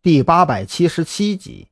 [0.00, 1.68] 第八百七十七集。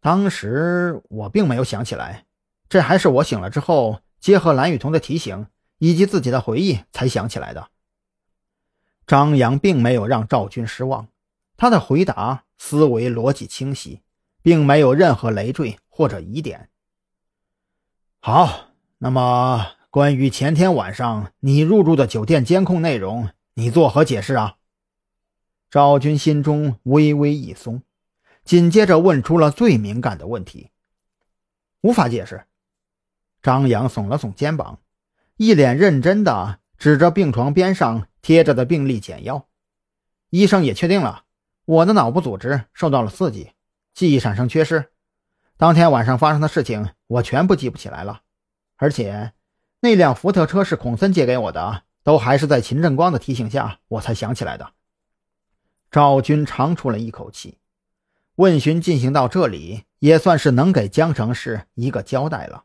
[0.00, 2.24] 当时我并没有想起来，
[2.68, 7.70] 这还是我醒了之后，结合蓝雨桐的提醒以及自己的回忆才想起来的。
[9.08, 11.08] 张扬并没有让赵军失望，
[11.56, 14.02] 他的回答思维逻辑清晰，
[14.40, 16.68] 并没有任何累赘或者疑点。
[18.20, 18.68] 好，
[18.98, 24.54] 那么关于前天晚上你入住的酒店监控内容，你作何解释啊？
[25.70, 27.82] 赵军心中微微一松，
[28.42, 30.70] 紧接着问出了最敏感的问题
[31.82, 32.44] ：“无法解释。”
[33.42, 34.80] 张扬耸了耸肩膀，
[35.36, 39.46] 一脸认真的指着病床边上贴着的病历简要
[40.30, 41.24] ：“医生也确定了，
[41.66, 43.52] 我的脑部组织受到了刺激，
[43.92, 44.90] 记忆产生缺失。”
[45.58, 48.22] 当天晚上发生的事情，我全部记不起来了。
[48.76, 49.34] 而且，
[49.80, 54.72] 那辆福特车是孔森借给我的，都还是在秦正光的提醒下，我才想起来的。
[55.90, 57.58] 赵军长出了一口气，
[58.36, 62.64] 问询进行到这里，也算是能给江城市一个交代了。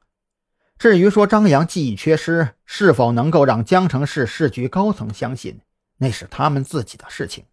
[0.78, 5.62] 至于说张扬记忆缺失是否能够让江城市市局高层相信，
[6.00, 7.46] 那是他们自己的事情，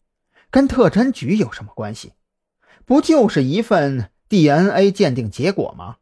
[0.51, 2.15] 跟特侦局有什么关系？
[2.85, 5.99] 不就是一份？DNA 鉴定结果吗？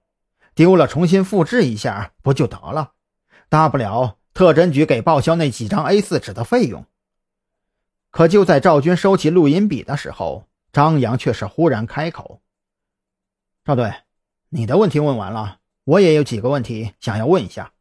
[0.55, 2.92] 丢了重新复制一下不就得了？
[3.51, 6.87] 大不了特侦局给报销那几张 A4 纸的费用。
[8.11, 12.41] 可就在赵军收起录音笔的时候，张扬却是忽然开口
[13.64, 13.92] ：“赵队，
[14.48, 17.73] 你的问题问完了，我也有几个问题想要问一下。”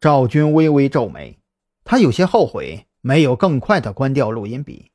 [0.00, 1.38] 赵军微微皱眉，
[1.84, 4.90] 他有些后悔没有更快的关掉录音笔。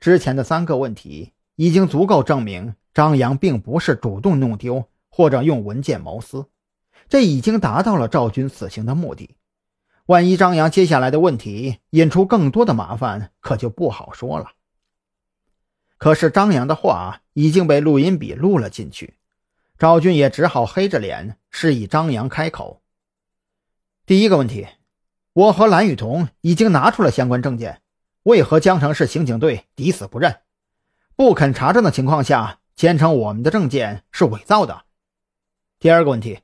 [0.00, 2.74] 之前的三个问题已经足够证明。
[2.94, 6.46] 张扬并不是主动弄丢或者用文件谋私，
[7.08, 9.34] 这已经达到了赵军此行的目的。
[10.06, 14.52] 万一张扬接下来的问题引出更多的麻烦，可就不好说了。
[15.96, 19.16] 可是张扬的话已经被录音笔录了进去，
[19.78, 22.82] 赵俊也只好黑着脸示意张扬开口。
[24.04, 24.66] 第一个问题，
[25.32, 27.80] 我和蓝雨桐已经拿出了相关证件，
[28.24, 30.40] 为何江城市刑警队抵死不认，
[31.16, 32.60] 不肯查证的情况下？
[32.76, 34.82] 坚称我们的证件是伪造的。
[35.78, 36.40] 第二个问题，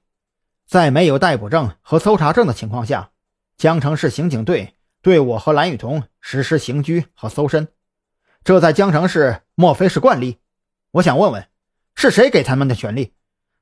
[0.65, 3.11] 在没有逮捕证和搜查证的情况下，
[3.61, 7.69] 江城市刑警队对我和蓝雨桐实施刑拘和搜身，
[8.43, 10.39] 这在江城市莫非是惯例？
[10.93, 11.47] 我想问问，
[11.95, 13.13] 是谁给他们的权利，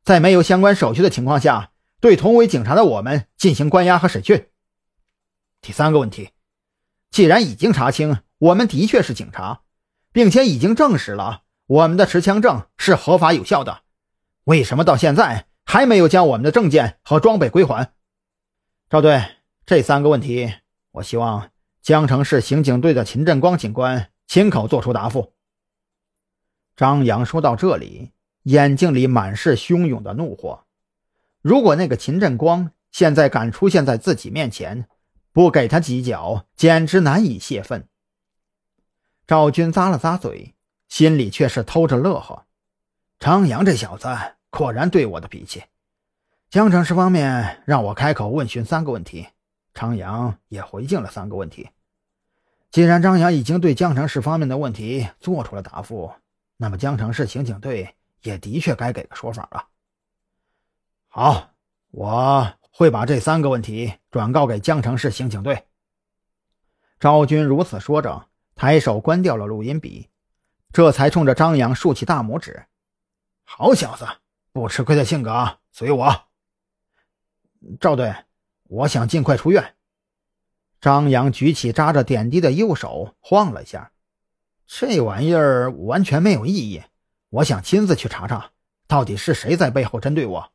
[0.04, 4.46] 在没有相关手续的情况下，对同为警察的我们进行关押和审讯？
[5.60, 6.30] 第三个问题，
[7.10, 9.62] 既然已经查清我们的确是警察，
[10.12, 11.42] 并且已经证实了。
[11.66, 13.82] 我们的持枪证是合法有效的，
[14.44, 17.92] 为什么到现在还没有将我们的证件和装备归还？
[18.88, 19.37] 赵队，
[19.68, 20.54] 这三个问题，
[20.92, 21.50] 我希望
[21.82, 25.34] 江城市刑警队的秦振光警官亲口做出答复。
[26.74, 28.12] 张扬说到这里，
[28.44, 30.64] 眼睛里满是汹涌的怒火。
[31.42, 34.88] 如果那个秦振光现在敢出现在自己面前，
[35.34, 37.86] 不给他几脚，简直难以泄愤。
[39.26, 40.54] 赵军咂了咂嘴。
[40.88, 42.46] 心里却是偷着乐呵，
[43.18, 44.08] 张扬这小子
[44.48, 45.64] 果然对我的脾气。
[46.48, 49.28] 江城市方面让我开口问询三个问题，
[49.78, 51.70] 张扬也回敬了三个问题。
[52.72, 56.12] 既然张扬已经对江城市方面的问题做出了答复，
[56.56, 59.68] 那么江城市刑警队也的确该给个说法了。
[61.06, 61.52] 好，
[61.92, 65.68] 我会把这三个问题转告给江城市刑警队。
[66.98, 70.08] 赵军如此说着，抬手关掉了录音笔。
[70.72, 72.66] 这才冲着张扬竖起大拇指
[73.44, 74.04] ：“好小子，
[74.52, 76.24] 不吃亏的性格，随我。”
[77.80, 78.14] 赵队，
[78.68, 79.74] 我想尽快出院。
[80.80, 83.92] 张扬举起扎着点滴的右手，晃了一下
[84.66, 86.82] ：“这玩意儿完全没有意义。
[87.30, 88.52] 我想亲自去查查，
[88.86, 90.52] 到底是谁在背后针对我。”